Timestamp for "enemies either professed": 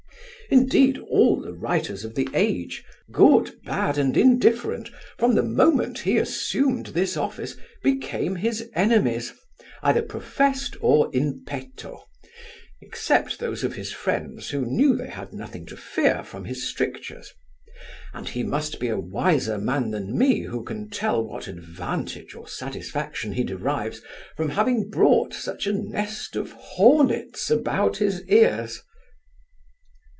8.75-10.75